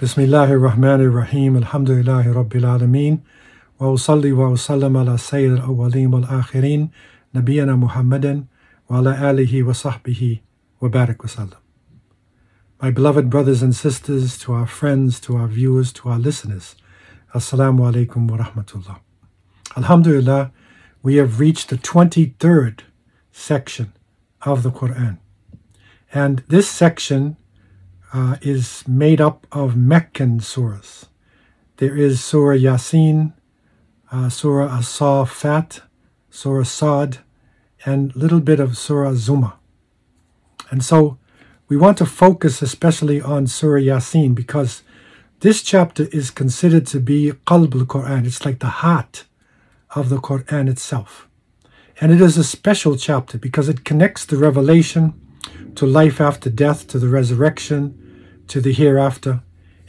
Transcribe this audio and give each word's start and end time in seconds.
Bismillahir 0.00 0.58
Rahmanir 0.58 1.14
Rahim, 1.14 1.60
Alhamdulillahi 1.60 2.32
Rabbil 2.34 2.64
Alameen, 2.64 3.20
wa 3.78 3.88
usalli 3.88 4.34
wa 4.34 4.46
usallam 4.48 4.98
ala 4.98 5.18
Sayyid 5.18 5.58
al 5.58 5.66
awwaleen 5.68 6.08
wal 6.08 6.22
akhirin, 6.22 6.90
Nabiyana 7.34 7.78
Muhammadan, 7.78 8.48
wa 8.88 9.00
ala 9.00 9.14
alihi 9.14 9.62
wa 9.62 9.74
sahbihi 9.74 10.40
wa 10.80 10.88
barak 10.88 11.18
wa. 11.18 11.58
My 12.80 12.90
beloved 12.90 13.28
brothers 13.28 13.60
and 13.60 13.76
sisters, 13.76 14.38
to 14.38 14.54
our 14.54 14.66
friends, 14.66 15.20
to 15.20 15.36
our 15.36 15.46
viewers, 15.46 15.92
to 15.92 16.08
our 16.08 16.18
listeners, 16.18 16.76
Assalamu 17.34 17.92
alaikum 17.92 18.26
wa 18.26 18.38
rahmatullah. 18.38 19.00
Alhamdulillah, 19.76 20.50
we 21.02 21.16
have 21.16 21.38
reached 21.38 21.68
the 21.68 21.76
23rd 21.76 22.80
section 23.32 23.92
of 24.46 24.62
the 24.62 24.70
Quran. 24.70 25.18
And 26.10 26.42
this 26.48 26.70
section 26.70 27.36
uh, 28.12 28.36
is 28.42 28.86
made 28.88 29.20
up 29.20 29.46
of 29.52 29.76
Meccan 29.76 30.40
surahs. 30.40 31.06
There 31.76 31.96
is 31.96 32.22
Surah 32.22 32.56
Yasin, 32.56 33.32
uh, 34.10 34.28
Surah 34.28 34.78
As-Saffat, 34.78 35.82
Surah 36.30 36.64
Sad, 36.64 37.18
and 37.84 38.14
a 38.14 38.18
little 38.18 38.40
bit 38.40 38.60
of 38.60 38.76
Surah 38.76 39.12
Zumar. 39.12 39.54
And 40.70 40.84
so 40.84 41.18
we 41.68 41.76
want 41.76 41.98
to 41.98 42.06
focus 42.06 42.62
especially 42.62 43.20
on 43.20 43.46
Surah 43.46 43.80
Yasin 43.80 44.34
because 44.34 44.82
this 45.40 45.62
chapter 45.62 46.04
is 46.12 46.30
considered 46.30 46.86
to 46.88 47.00
be 47.00 47.32
Qalb 47.46 47.74
al-Quran. 47.74 48.26
It's 48.26 48.44
like 48.44 48.58
the 48.58 48.66
heart 48.66 49.24
of 49.94 50.08
the 50.08 50.18
Quran 50.18 50.68
itself. 50.68 51.28
And 52.00 52.12
it 52.12 52.20
is 52.20 52.36
a 52.36 52.44
special 52.44 52.96
chapter 52.96 53.38
because 53.38 53.68
it 53.68 53.84
connects 53.84 54.24
the 54.24 54.36
revelation 54.36 55.19
to 55.76 55.86
life 55.86 56.20
after 56.20 56.50
death, 56.50 56.86
to 56.88 56.98
the 56.98 57.08
resurrection, 57.08 58.44
to 58.48 58.60
the 58.60 58.72
hereafter. 58.72 59.42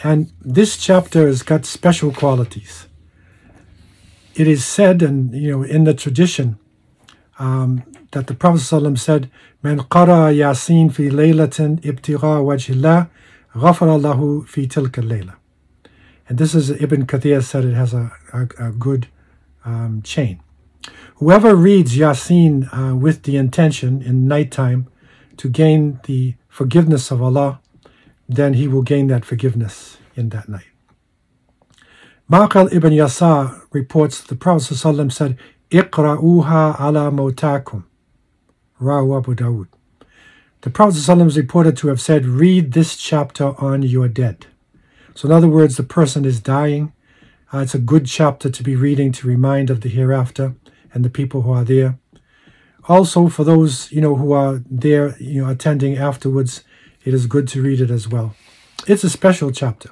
And 0.04 0.32
this 0.42 0.78
chapter 0.78 1.28
has 1.28 1.44
got 1.44 1.66
special 1.66 2.12
qualities. 2.12 2.88
It 4.36 4.48
is 4.48 4.66
said, 4.66 5.02
and 5.02 5.34
you 5.34 5.52
know, 5.52 5.64
in 5.64 5.84
the 5.84 5.94
tradition, 5.94 6.58
um, 7.38 7.84
that 8.12 8.28
the 8.28 8.34
Prophet 8.34 8.62
ﷺ 8.62 8.98
said, 9.00 9.30
"Man 9.62 9.80
qara 9.80 10.34
Yasin 10.34 10.92
fi 10.92 11.10
laylatin 11.10 11.82
ibtigha 11.82 12.42
wajhillah, 12.44 13.10
ghafara 13.56 14.00
lahu 14.00 14.48
fi 14.48 14.68
tilka 14.68 15.02
layla." 15.02 15.36
And 16.28 16.38
this 16.38 16.56
is 16.56 16.70
Ibn 16.70 17.06
Kathir 17.06 17.44
said 17.44 17.66
it 17.66 17.74
has 17.74 17.94
a, 17.94 18.12
a, 18.34 18.68
a 18.68 18.72
good 18.72 19.08
um, 19.66 20.02
chain. 20.02 20.40
Whoever 21.16 21.56
reads 21.56 21.98
Yasin 21.98 22.70
uh, 22.72 22.96
with 22.96 23.24
the 23.24 23.38
intention 23.38 24.02
in 24.02 24.28
nighttime 24.28 24.88
to 25.42 25.50
gain 25.50 26.00
the 26.04 26.36
forgiveness 26.48 27.10
of 27.10 27.20
Allah, 27.20 27.60
then 28.30 28.54
he 28.54 28.68
will 28.68 28.84
gain 28.84 29.08
that 29.08 29.26
forgiveness 29.26 29.98
in 30.16 30.30
that 30.30 30.48
night. 30.48 30.70
Ma'qil 32.30 32.72
ibn 32.72 32.94
Yasar 32.94 33.64
reports 33.72 34.22
the 34.22 34.36
Prophet 34.36 34.76
ﷺ 34.76 35.12
said, 35.12 35.40
Iqra'uha 35.72 36.80
ala 36.80 37.10
motakum. 37.10 37.86
Rahu 38.80 39.18
Abu 39.18 39.34
Dawud. 39.34 39.68
The 40.62 40.70
Prophet 40.70 40.98
ﷺ 40.98 41.26
is 41.26 41.38
reported 41.38 41.76
to 41.78 41.88
have 41.88 42.00
said, 42.00 42.28
Read 42.28 42.74
this 42.74 42.96
chapter 42.96 43.60
on 43.60 43.82
your 43.82 44.08
dead. 44.08 44.46
So, 45.16 45.28
in 45.28 45.32
other 45.32 45.48
words, 45.48 45.76
the 45.76 45.84
person 45.84 46.24
is 46.24 46.40
dying. 46.40 46.94
Uh, 47.52 47.60
it's 47.60 47.74
a 47.74 47.80
good 47.80 48.06
chapter 48.06 48.52
to 48.52 48.62
be 48.62 48.76
reading 48.76 49.12
to 49.14 49.28
remind 49.28 49.72
of 49.72 49.82
the 49.82 49.90
hereafter 49.90 50.54
and 50.94 51.04
the 51.04 51.10
people 51.10 51.42
who 51.42 51.52
are 51.52 51.64
there. 51.64 51.98
Also, 52.92 53.30
for 53.30 53.46
those 53.46 53.90
you 53.94 54.02
know 54.02 54.16
who 54.16 54.34
are 54.34 54.62
there, 54.70 55.16
you 55.18 55.42
know, 55.42 55.50
attending 55.50 55.98
afterwards, 55.98 56.66
it 57.06 57.14
is 57.14 57.26
good 57.26 57.48
to 57.48 57.62
read 57.62 57.80
it 57.80 57.90
as 57.90 58.10
well. 58.10 58.36
It's 58.86 59.06
a 59.06 59.10
special 59.10 59.50
chapter. 59.50 59.92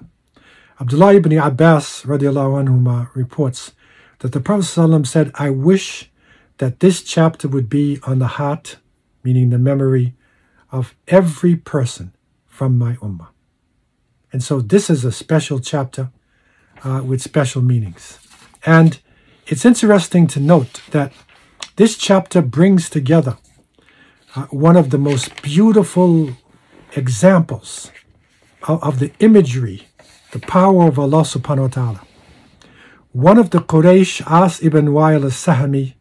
Abdullah 0.81 1.13
ibn 1.13 1.31
Abbas 1.37 2.03
radiallahu 2.03 2.61
anhuma 2.61 3.09
reports 3.15 3.71
that 4.19 4.33
the 4.33 4.41
Prophet 4.41 5.05
said, 5.07 5.31
I 5.35 5.49
wish 5.49 6.11
that 6.57 6.81
this 6.81 7.01
chapter 7.01 7.47
would 7.47 7.69
be 7.69 7.99
on 8.03 8.19
the 8.19 8.33
heart, 8.39 8.75
meaning 9.23 9.49
the 9.49 9.57
memory, 9.57 10.13
of 10.69 10.93
every 11.07 11.55
person 11.55 12.13
from 12.47 12.77
my 12.77 12.95
ummah. 12.95 13.29
And 14.33 14.43
so 14.43 14.59
this 14.59 14.89
is 14.89 15.05
a 15.05 15.13
special 15.13 15.59
chapter 15.59 16.11
uh, 16.83 17.01
with 17.05 17.21
special 17.21 17.61
meanings. 17.61 18.19
And 18.65 18.99
it's 19.47 19.63
interesting 19.63 20.27
to 20.27 20.41
note 20.41 20.81
that 20.91 21.13
this 21.79 21.95
chapter 21.95 22.41
brings 22.41 22.89
together 22.89 23.37
uh, 24.35 24.47
one 24.47 24.75
of 24.75 24.89
the 24.89 24.97
most 24.97 25.41
beautiful 25.41 26.31
examples 26.97 27.89
of, 28.67 28.83
of, 28.83 28.99
the 28.99 29.13
imagery, 29.21 29.87
the 30.31 30.39
power 30.39 30.89
of 30.89 30.99
Allah 30.99 31.21
subhanahu 31.21 31.61
wa 31.61 31.67
ta'ala. 31.67 32.01
One 33.13 33.37
of 33.37 33.51
the 33.51 33.59
Quraysh, 33.59 34.21
As 34.29 34.61
ibn 34.61 34.87
Wa'il 34.87 35.23
al-Sahmi, 35.23 35.93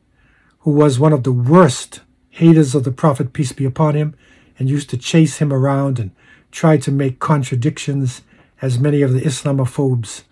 who 0.62 0.72
was 0.72 0.99
one 0.99 1.12
of 1.12 1.22
the 1.22 1.31
worst 1.31 2.00
haters 2.31 2.75
of 2.75 2.83
the 2.83 2.91
Prophet, 2.91 3.33
peace 3.33 3.53
be 3.53 3.65
upon 3.65 3.95
him, 3.95 4.16
and 4.59 4.69
used 4.69 4.91
to 4.91 4.97
chase 4.97 5.39
him 5.39 5.53
around 5.53 6.00
and 6.00 6.10
try 6.50 6.77
to 6.77 6.91
make 6.91 7.21
contradictions, 7.21 8.22
as 8.60 8.81
many 8.81 9.00
of 9.00 9.12
the 9.12 9.21
Islamophobes 9.21 10.25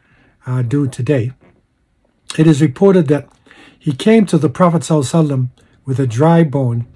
uh, 0.44 0.62
do 0.62 0.88
today. 0.88 1.30
It 2.36 2.48
is 2.48 2.60
reported 2.60 3.06
that 3.06 3.28
he 3.78 3.92
came 3.92 4.26
to 4.26 4.38
the 4.38 4.48
Prophet 4.48 4.82
ﷺ 4.82 5.48
with 5.84 6.00
a 6.00 6.06
dry 6.06 6.42
bone 6.42 6.86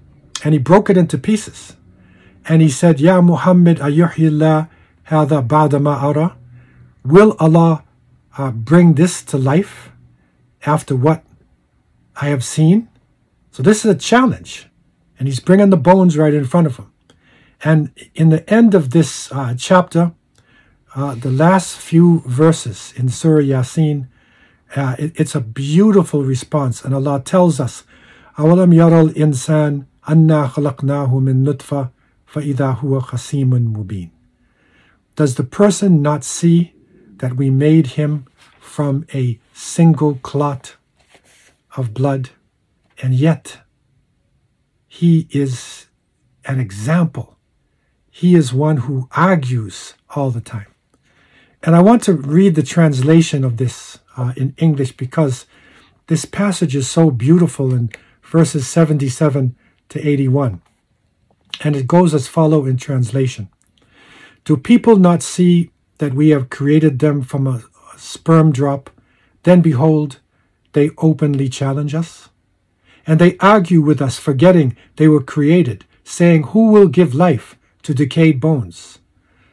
and 0.44 0.54
he 0.54 0.58
broke 0.58 0.90
it 0.90 0.96
into 0.96 1.18
pieces. 1.18 1.76
And 2.46 2.62
he 2.62 2.68
said, 2.68 3.00
Ya 3.00 3.20
Muhammad, 3.20 3.78
ayyuhillah 3.78 4.68
hadha 5.08 5.46
ba'da 5.46 6.02
ara? 6.02 6.36
Will 7.04 7.36
Allah 7.38 7.84
uh, 8.36 8.50
bring 8.50 8.94
this 8.94 9.22
to 9.24 9.38
life 9.38 9.90
after 10.66 10.96
what 10.96 11.24
I 12.16 12.28
have 12.28 12.44
seen? 12.44 12.88
So 13.50 13.62
this 13.62 13.84
is 13.84 13.90
a 13.90 13.98
challenge. 13.98 14.68
And 15.18 15.28
he's 15.28 15.40
bringing 15.40 15.70
the 15.70 15.76
bones 15.76 16.16
right 16.16 16.32
in 16.32 16.46
front 16.46 16.66
of 16.66 16.76
him. 16.78 16.90
And 17.62 17.92
in 18.14 18.30
the 18.30 18.48
end 18.52 18.74
of 18.74 18.90
this 18.90 19.30
uh, 19.30 19.54
chapter, 19.56 20.12
uh, 20.94 21.14
the 21.14 21.30
last 21.30 21.76
few 21.76 22.22
verses 22.26 22.94
in 22.96 23.10
Surah 23.10 23.42
Yasin, 23.42 24.08
uh, 24.75 24.95
it, 24.97 25.13
it's 25.15 25.35
a 25.35 25.41
beautiful 25.41 26.23
response. 26.23 26.83
And 26.83 26.93
Allah 26.93 27.21
tells 27.23 27.59
us, 27.59 27.83
أَوَلَمْ 28.37 28.73
يَرَى 28.73 29.13
الْإِنسَانِ 29.13 29.85
أَنَّا 30.07 30.49
خَلَقْنَاهُ 30.49 31.11
مِن 31.21 31.43
نُطْفَةٍ 31.45 31.91
فَإِذَا 32.27 32.79
هُوَ 32.79 33.01
خَصِيمٌ 33.01 33.73
مُبِينٌ 33.75 34.09
Does 35.15 35.35
the 35.35 35.43
person 35.43 36.01
not 36.01 36.23
see 36.23 36.73
that 37.17 37.37
we 37.37 37.49
made 37.49 37.87
him 37.87 38.25
from 38.59 39.05
a 39.13 39.39
single 39.53 40.15
clot 40.15 40.75
of 41.77 41.93
blood, 41.93 42.29
and 43.01 43.13
yet 43.13 43.59
he 44.87 45.27
is 45.31 45.87
an 46.45 46.59
example. 46.59 47.37
He 48.11 48.35
is 48.35 48.53
one 48.53 48.77
who 48.77 49.07
argues 49.11 49.93
all 50.15 50.31
the 50.31 50.41
time. 50.41 50.67
And 51.63 51.75
I 51.75 51.81
want 51.81 52.03
to 52.03 52.13
read 52.13 52.55
the 52.55 52.63
translation 52.63 53.43
of 53.43 53.57
this 53.57 53.99
uh, 54.20 54.32
in 54.36 54.54
English 54.58 54.92
because 54.96 55.46
this 56.06 56.24
passage 56.24 56.76
is 56.76 56.88
so 56.88 57.10
beautiful 57.10 57.72
in 57.72 57.90
verses 58.22 58.68
77 58.68 59.56
to 59.88 60.08
81. 60.08 60.60
And 61.62 61.76
it 61.76 61.86
goes 61.86 62.14
as 62.14 62.28
follow 62.28 62.66
in 62.66 62.76
translation. 62.76 63.48
Do 64.44 64.56
people 64.56 64.96
not 64.96 65.22
see 65.22 65.70
that 65.98 66.14
we 66.14 66.30
have 66.30 66.50
created 66.50 66.98
them 66.98 67.22
from 67.22 67.46
a 67.46 67.62
sperm 67.96 68.52
drop? 68.52 68.90
Then 69.42 69.60
behold, 69.60 70.20
they 70.72 70.90
openly 70.98 71.48
challenge 71.48 71.94
us. 71.94 72.28
And 73.06 73.18
they 73.18 73.38
argue 73.38 73.80
with 73.80 74.00
us, 74.02 74.18
forgetting 74.18 74.76
they 74.96 75.08
were 75.08 75.22
created, 75.22 75.84
saying, 76.04 76.44
Who 76.52 76.70
will 76.70 76.88
give 76.88 77.14
life 77.14 77.56
to 77.82 77.94
decayed 77.94 78.40
bones? 78.40 78.98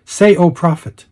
Say, 0.05 0.35
O 0.35 0.51
prophet, 0.51 1.05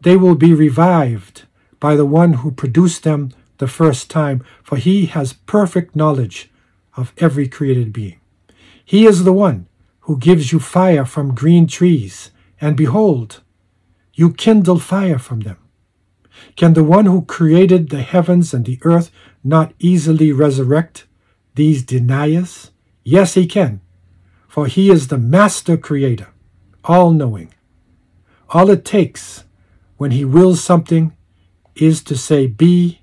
they 0.00 0.16
will 0.16 0.34
be 0.34 0.52
revived 0.52 1.44
by 1.82 1.96
the 1.96 2.06
one 2.06 2.34
who 2.34 2.52
produced 2.52 3.02
them 3.02 3.32
the 3.58 3.66
first 3.66 4.08
time, 4.08 4.44
for 4.62 4.76
he 4.76 5.06
has 5.06 5.32
perfect 5.32 5.96
knowledge 5.96 6.48
of 6.96 7.12
every 7.18 7.48
created 7.48 7.92
being. 7.92 8.20
He 8.84 9.04
is 9.04 9.24
the 9.24 9.32
one 9.32 9.66
who 10.02 10.16
gives 10.16 10.52
you 10.52 10.60
fire 10.60 11.04
from 11.04 11.34
green 11.34 11.66
trees, 11.66 12.30
and 12.60 12.76
behold, 12.76 13.42
you 14.14 14.32
kindle 14.32 14.78
fire 14.78 15.18
from 15.18 15.40
them. 15.40 15.56
Can 16.54 16.74
the 16.74 16.84
one 16.84 17.06
who 17.06 17.24
created 17.24 17.88
the 17.88 18.02
heavens 18.02 18.54
and 18.54 18.64
the 18.64 18.78
earth 18.82 19.10
not 19.42 19.74
easily 19.80 20.30
resurrect 20.30 21.06
these 21.56 21.82
deniers? 21.82 22.70
Yes, 23.02 23.34
he 23.34 23.44
can, 23.44 23.80
for 24.46 24.68
he 24.68 24.88
is 24.88 25.08
the 25.08 25.18
master 25.18 25.76
creator, 25.76 26.28
all 26.84 27.10
knowing. 27.10 27.52
All 28.50 28.70
it 28.70 28.84
takes 28.84 29.42
when 29.96 30.12
he 30.12 30.24
wills 30.24 30.62
something 30.62 31.16
is 31.76 32.02
to 32.04 32.16
say, 32.16 32.46
Be, 32.46 33.02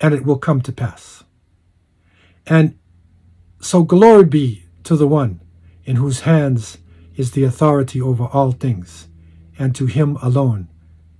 and 0.00 0.14
it 0.14 0.24
will 0.24 0.38
come 0.38 0.60
to 0.62 0.72
pass. 0.72 1.24
And 2.46 2.78
so 3.60 3.82
glory 3.82 4.24
be 4.24 4.64
to 4.84 4.96
the 4.96 5.06
one 5.06 5.40
in 5.84 5.96
whose 5.96 6.20
hands 6.20 6.78
is 7.16 7.32
the 7.32 7.44
authority 7.44 8.00
over 8.00 8.24
all 8.24 8.52
things, 8.52 9.08
and 9.58 9.74
to 9.74 9.86
him 9.86 10.16
alone 10.22 10.68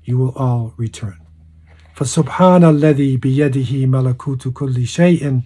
you 0.04 0.18
will 0.18 0.32
all 0.34 0.72
return. 0.76 1.18
For 1.94 2.04
subhanalladhi 2.04 3.18
biyadihi 3.18 3.86
malakutu 3.86 4.52
kulli 4.52 4.86
shay'in 4.86 5.44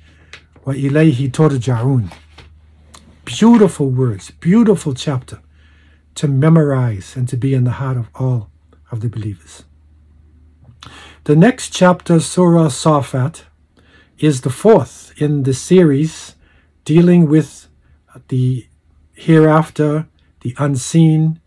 wa 0.64 0.72
ilayhi 0.72 1.30
turja'un. 1.30 2.12
Beautiful 3.24 3.90
words, 3.90 4.30
beautiful 4.30 4.94
chapter 4.94 5.40
to 6.14 6.28
memorize 6.28 7.16
and 7.16 7.28
to 7.28 7.36
be 7.36 7.54
in 7.54 7.64
the 7.64 7.72
heart 7.72 7.96
of 7.96 8.08
all 8.14 8.50
of 8.92 9.00
the 9.00 9.08
believers. 9.08 9.64
The 11.24 11.36
next 11.36 11.70
chapter, 11.70 12.20
Surah 12.20 12.68
Safat, 12.68 13.44
is 14.18 14.42
the 14.42 14.50
fourth 14.50 15.12
in 15.16 15.42
the 15.42 15.54
series 15.54 16.36
dealing 16.84 17.28
with 17.28 17.68
the 18.28 18.66
hereafter, 19.14 20.06
the 20.42 20.54
unseen, 20.58 21.40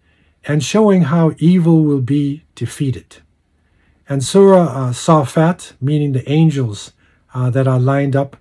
and 0.46 0.64
showing 0.64 1.04
how 1.04 1.34
evil 1.38 1.84
will 1.84 2.02
be 2.02 2.44
defeated. 2.56 3.18
And 4.10 4.24
Surah 4.24 4.64
uh, 4.64 4.94
Safat, 4.94 5.74
meaning 5.82 6.14
the 6.14 6.30
angels 6.30 6.94
uh, 7.34 7.50
that 7.50 7.68
are 7.68 7.80
lined 7.80 8.16
up, 8.16 8.38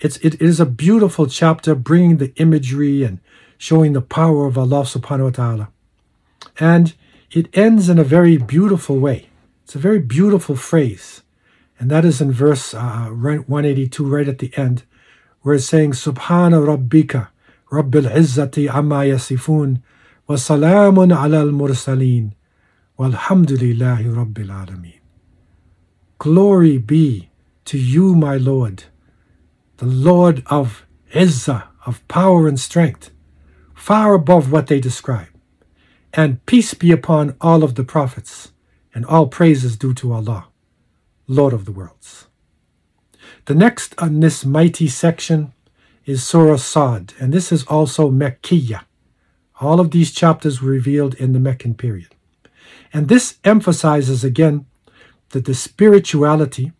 it's, 0.00 0.16
it 0.18 0.40
is 0.40 0.58
a 0.58 0.66
beautiful 0.66 1.26
chapter 1.26 1.74
bringing 1.74 2.16
the 2.16 2.34
imagery 2.36 3.04
and 3.04 3.20
showing 3.56 3.92
the 3.92 4.02
power 4.02 4.46
of 4.46 4.58
Allah 4.58 4.82
subhanahu 4.82 5.24
wa 5.24 5.30
ta'ala. 5.30 5.68
And 6.58 6.94
it 7.30 7.48
ends 7.56 7.88
in 7.88 7.98
a 7.98 8.04
very 8.04 8.36
beautiful 8.36 8.98
way. 8.98 9.28
It's 9.72 9.76
a 9.76 9.88
very 9.88 10.00
beautiful 10.00 10.54
phrase. 10.54 11.22
And 11.78 11.90
that 11.90 12.04
is 12.04 12.20
in 12.20 12.30
verse 12.30 12.74
uh, 12.74 13.06
182, 13.08 14.06
right 14.06 14.28
at 14.28 14.38
the 14.38 14.52
end, 14.54 14.82
where 15.40 15.54
it's 15.54 15.64
saying, 15.64 15.92
Subhana 15.92 16.60
Rabbika, 16.60 17.28
Rabbil 17.70 18.06
Izzati 18.06 18.68
Amma 18.68 18.96
Yasifun, 18.96 19.80
wa 20.26 20.34
salamun 20.34 21.10
ala 21.10 21.40
al 21.40 21.52
mursaleen, 21.52 22.34
walhamdulillahi 22.98 24.14
Rabbil 24.14 24.50
Alameen. 24.50 25.00
Glory 26.18 26.76
be 26.76 27.30
to 27.64 27.78
you, 27.78 28.14
my 28.14 28.36
Lord, 28.36 28.84
the 29.78 29.86
Lord 29.86 30.42
of 30.48 30.84
Izzah, 31.14 31.68
of 31.86 32.06
power 32.08 32.46
and 32.46 32.60
strength, 32.60 33.10
far 33.74 34.12
above 34.12 34.52
what 34.52 34.66
they 34.66 34.80
describe. 34.80 35.28
And 36.12 36.44
peace 36.44 36.74
be 36.74 36.92
upon 36.92 37.36
all 37.40 37.64
of 37.64 37.76
the 37.76 37.84
prophets, 37.84 38.51
and 38.94 39.06
all 39.06 39.26
praises 39.26 39.76
due 39.76 39.94
to 39.94 40.12
Allah, 40.12 40.48
Lord 41.26 41.52
of 41.52 41.64
the 41.64 41.72
worlds. 41.72 42.26
The 43.46 43.54
next 43.54 43.94
on 43.98 44.20
this 44.20 44.44
mighty 44.44 44.88
section 44.88 45.52
is 46.04 46.22
Surah 46.22 46.56
Sad, 46.56 47.14
and 47.18 47.32
this 47.32 47.52
is 47.52 47.64
also 47.64 48.10
Mekkiyah. 48.10 48.82
All 49.60 49.80
of 49.80 49.90
these 49.90 50.12
chapters 50.12 50.60
were 50.60 50.70
revealed 50.70 51.14
in 51.14 51.32
the 51.32 51.38
Meccan 51.38 51.74
period. 51.74 52.14
And 52.92 53.08
this 53.08 53.38
emphasizes 53.44 54.24
again 54.24 54.66
that 55.30 55.44
the 55.44 55.54
spirituality, 55.54 56.72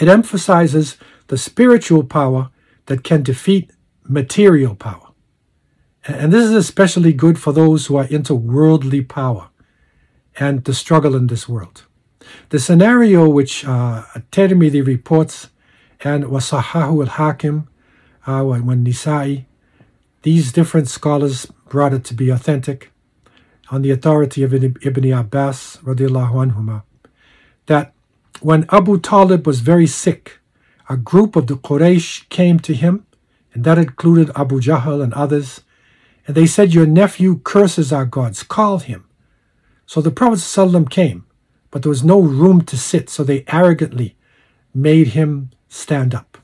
it 0.00 0.08
emphasizes 0.08 0.96
the 1.28 1.38
spiritual 1.38 2.04
power 2.04 2.50
that 2.86 3.04
can 3.04 3.22
defeat 3.22 3.70
material 4.04 4.74
power. 4.74 5.08
And 6.06 6.32
this 6.32 6.44
is 6.44 6.52
especially 6.52 7.12
good 7.12 7.38
for 7.38 7.52
those 7.52 7.86
who 7.86 7.96
are 7.96 8.06
into 8.06 8.34
worldly 8.34 9.02
power 9.02 9.50
and 10.38 10.64
the 10.64 10.74
struggle 10.74 11.14
in 11.14 11.26
this 11.26 11.48
world. 11.48 11.84
The 12.50 12.58
scenario 12.58 13.28
which 13.28 13.64
uh, 13.64 14.04
Tirmidhi 14.32 14.86
reports 14.86 15.48
and 16.00 16.24
Wasahahu 16.24 17.06
al-Hakim, 17.06 17.68
uh, 18.26 18.42
when 18.44 18.84
Nisa'i, 18.84 19.46
these 20.22 20.52
different 20.52 20.88
scholars 20.88 21.46
brought 21.68 21.92
it 21.92 22.04
to 22.04 22.14
be 22.14 22.30
authentic 22.30 22.90
on 23.70 23.82
the 23.82 23.90
authority 23.90 24.42
of 24.42 24.54
Ibn 24.54 25.12
Abbas 25.12 25.78
radiallahu 25.78 26.52
anhuma, 26.52 26.82
that 27.66 27.92
when 28.40 28.66
Abu 28.70 28.98
Talib 28.98 29.46
was 29.46 29.60
very 29.60 29.86
sick, 29.86 30.38
a 30.88 30.96
group 30.96 31.36
of 31.36 31.48
the 31.48 31.56
Quraysh 31.56 32.28
came 32.28 32.58
to 32.60 32.74
him, 32.74 33.06
and 33.52 33.64
that 33.64 33.78
included 33.78 34.30
Abu 34.36 34.60
Jahl 34.60 35.02
and 35.02 35.12
others, 35.14 35.62
and 36.26 36.36
they 36.36 36.46
said, 36.46 36.72
Your 36.72 36.86
nephew 36.86 37.40
curses 37.40 37.92
our 37.92 38.04
gods, 38.04 38.42
call 38.42 38.78
him. 38.78 39.07
So 39.88 40.02
the 40.02 40.10
Prophet 40.10 40.40
ﷺ 40.40 40.90
came, 40.90 41.24
but 41.70 41.82
there 41.82 41.88
was 41.88 42.04
no 42.04 42.20
room 42.20 42.60
to 42.66 42.76
sit, 42.76 43.08
so 43.08 43.24
they 43.24 43.46
arrogantly 43.48 44.16
made 44.74 45.08
him 45.08 45.48
stand 45.70 46.14
up. 46.14 46.36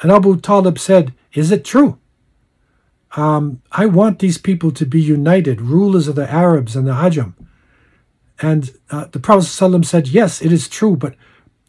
And 0.00 0.10
Abu 0.10 0.40
Talib 0.40 0.78
said, 0.78 1.12
Is 1.34 1.50
it 1.50 1.62
true? 1.62 1.98
Um, 3.16 3.60
I 3.70 3.84
want 3.84 4.18
these 4.18 4.38
people 4.38 4.70
to 4.72 4.86
be 4.86 4.98
united, 4.98 5.60
rulers 5.60 6.08
of 6.08 6.14
the 6.14 6.28
Arabs 6.30 6.74
and 6.74 6.86
the 6.86 6.94
Ajam. 6.94 7.34
And 8.40 8.70
uh, 8.90 9.08
the 9.12 9.20
Prophet 9.20 9.44
ﷺ 9.44 9.84
said, 9.84 10.08
Yes, 10.08 10.40
it 10.40 10.50
is 10.50 10.66
true, 10.66 10.96
but 10.96 11.16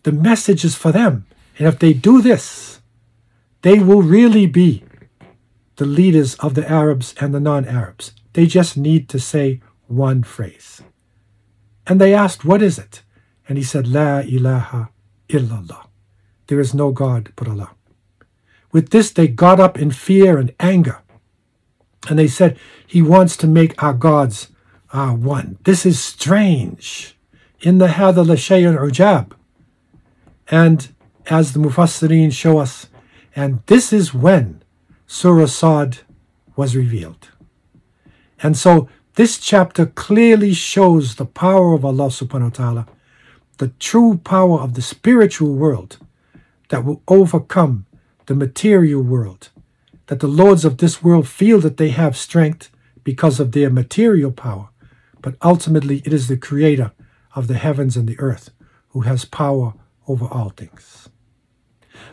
the 0.04 0.14
message 0.14 0.64
is 0.64 0.76
for 0.76 0.94
them. 0.94 1.26
And 1.60 1.68
if 1.68 1.78
they 1.78 1.92
do 1.92 2.22
this, 2.22 2.80
they 3.64 3.80
will 3.80 4.02
really 4.02 4.46
be 4.46 4.86
the 5.76 5.86
leaders 5.86 6.36
of 6.36 6.54
the 6.54 6.66
Arabs 6.72 7.14
and 7.20 7.36
the 7.36 7.42
non 7.42 7.66
Arabs. 7.66 8.14
They 8.32 8.46
just 8.46 8.78
need 8.78 9.10
to 9.10 9.20
say 9.20 9.60
one 9.88 10.24
phrase. 10.24 10.82
And 11.88 12.02
they 12.02 12.14
asked, 12.14 12.46
What 12.46 12.62
is 12.62 12.78
it? 12.80 13.04
And 13.48 13.58
he 13.58 13.64
said, 13.64 13.88
La 13.88 14.20
ilaha 14.20 14.90
illallah. 15.30 15.88
There 16.48 16.60
is 16.60 16.74
no 16.74 16.92
God 16.92 17.32
but 17.36 17.48
Allah. 17.48 17.72
With 18.72 18.90
this, 18.90 19.12
they 19.12 19.28
got 19.28 19.60
up 19.60 19.80
in 19.80 19.92
fear 19.92 20.38
and 20.38 20.54
anger. 20.60 21.02
And 22.10 22.20
they 22.20 22.28
said, 22.28 22.58
He 22.86 23.02
wants 23.02 23.38
to 23.38 23.48
make 23.48 23.82
our 23.82 23.94
gods 23.94 24.50
Ah, 24.98 25.14
one. 25.14 25.58
This 25.66 25.86
is 25.86 26.02
strange. 26.02 27.18
In 27.60 27.80
the 27.80 27.88
Hadha 27.88 28.26
Lashayun 28.26 28.78
Ujab. 28.80 29.34
And 30.50 30.88
as 31.26 31.52
the 31.52 31.60
Mufassirin 31.60 32.32
show 32.32 32.60
us, 32.60 32.88
and 33.36 33.62
this 33.66 33.92
is 33.92 34.14
when 34.14 34.64
Surah 35.06 35.48
Sad 35.48 35.98
was 36.56 36.78
revealed. 36.78 37.28
And 38.42 38.56
so 38.56 38.88
this 39.16 39.38
chapter 39.38 39.86
clearly 39.86 40.54
shows 40.54 41.16
the 41.16 41.26
power 41.26 41.74
of 41.74 41.86
Allah 41.86 42.08
subhanahu 42.08 42.44
wa 42.44 42.50
ta'ala, 42.50 42.88
the 43.58 43.70
true 43.80 44.18
power 44.18 44.60
of 44.60 44.74
the 44.74 44.82
spiritual 44.82 45.56
world 45.56 45.98
that 46.70 46.84
will 46.84 47.02
overcome 47.08 47.86
the 48.26 48.36
material 48.36 49.02
world. 49.02 49.50
That 50.08 50.20
the 50.20 50.28
lords 50.28 50.66
of 50.66 50.78
this 50.78 51.02
world 51.02 51.28
feel 51.28 51.60
that 51.62 51.78
they 51.78 51.90
have 51.90 52.18
strength 52.18 52.70
because 53.04 53.40
of 53.40 53.54
their 53.54 53.70
material 53.70 54.32
power, 54.32 54.70
but 55.22 55.36
ultimately 55.42 56.02
it 56.06 56.14
is 56.14 56.28
the 56.28 56.38
creator 56.38 56.92
of 57.34 57.48
the 57.48 57.56
heavens 57.56 57.96
and 57.96 58.08
the 58.08 58.20
earth 58.20 58.52
who 58.90 59.02
has 59.02 59.26
power 59.26 59.74
over 60.08 60.26
all 60.26 60.50
things. 60.50 61.10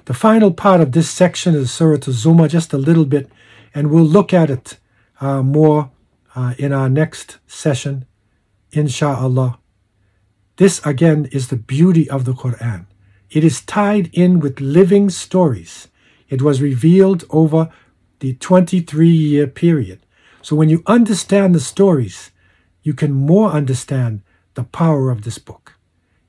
The 0.04 0.14
final 0.14 0.52
part 0.52 0.80
of 0.80 0.92
this 0.92 1.10
section 1.10 1.54
is 1.54 1.72
Surah 1.72 1.98
Zumar, 1.98 2.48
just 2.48 2.72
a 2.72 2.78
little 2.78 3.04
bit, 3.04 3.28
and 3.74 3.90
we'll 3.90 4.04
look 4.04 4.32
at 4.32 4.50
it 4.50 4.78
uh, 5.20 5.42
more 5.42 5.90
uh, 6.34 6.54
in 6.58 6.72
our 6.72 6.88
next 6.88 7.38
session, 7.46 8.06
insha'Allah. 8.72 9.58
This 10.56 10.84
again 10.84 11.28
is 11.32 11.48
the 11.48 11.56
beauty 11.56 12.08
of 12.10 12.24
the 12.24 12.34
Quran. 12.34 12.86
It 13.30 13.44
is 13.44 13.62
tied 13.62 14.10
in 14.12 14.40
with 14.40 14.60
living 14.60 15.08
stories. 15.08 15.88
It 16.28 16.42
was 16.42 16.60
revealed 16.60 17.24
over 17.30 17.70
the 18.20 18.34
23 18.34 19.08
year 19.08 19.46
period. 19.46 20.00
So 20.42 20.54
when 20.54 20.68
you 20.68 20.82
understand 20.86 21.54
the 21.54 21.60
stories, 21.60 22.30
you 22.82 22.94
can 22.94 23.12
more 23.12 23.50
understand 23.50 24.22
the 24.54 24.64
power 24.64 25.10
of 25.10 25.22
this 25.22 25.38
book. 25.38 25.78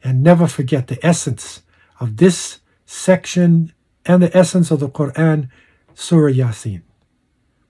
And 0.02 0.24
never 0.24 0.48
forget 0.48 0.88
the 0.88 1.06
essence 1.06 1.62
of 2.00 2.18
this 2.18 2.60
section 2.86 3.74
and 4.06 4.24
the 4.24 4.36
essence 4.36 4.72
of 4.72 4.80
the 4.80 4.90
Quran, 4.90 5.50
Surah 5.94 6.32
Yasin. 6.32 6.84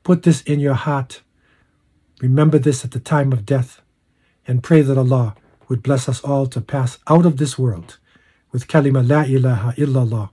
Put 0.03 0.23
this 0.23 0.41
in 0.43 0.59
your 0.59 0.75
heart. 0.75 1.22
Remember 2.21 2.57
this 2.57 2.85
at 2.85 2.91
the 2.91 2.99
time 2.99 3.31
of 3.31 3.45
death 3.45 3.81
and 4.47 4.63
pray 4.63 4.81
that 4.81 4.97
Allah 4.97 5.35
would 5.67 5.83
bless 5.83 6.07
us 6.07 6.21
all 6.21 6.45
to 6.47 6.61
pass 6.61 6.99
out 7.07 7.25
of 7.25 7.37
this 7.37 7.57
world 7.57 7.97
with 8.51 8.67
kalima 8.67 9.07
la 9.07 9.21
ilaha 9.23 9.73
illallah 9.77 10.29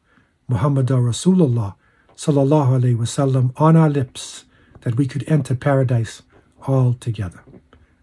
Muhammadur 0.51 1.01
Rasulullah 1.13 1.75
sallallahu 2.17 2.81
alaihi 2.81 2.97
wasallam 2.97 3.53
on 3.57 3.77
our 3.77 3.89
lips 3.89 4.45
that 4.83 4.97
we 4.97 5.07
could 5.07 5.25
enter 5.27 5.55
paradise 5.55 6.23
all 6.67 6.95
together. 6.95 7.43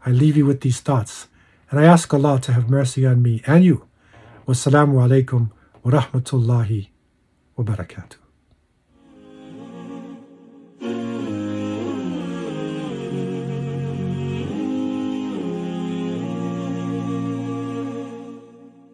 I 0.06 0.12
leave 0.12 0.38
you 0.38 0.46
with 0.46 0.62
these 0.62 0.80
thoughts, 0.80 1.28
and 1.70 1.80
I 1.80 1.84
ask 1.84 2.12
Allah 2.14 2.40
to 2.42 2.54
have 2.54 2.70
mercy 2.70 3.06
on 3.06 3.22
me 3.22 3.44
and 3.46 3.64
you. 3.64 3.88
Wassalamu 4.48 4.96
alaikum 5.06 5.52
wa 5.84 5.92
rahmatullahi 5.92 6.88
wa 7.58 7.64
barakatuh. 7.66 8.27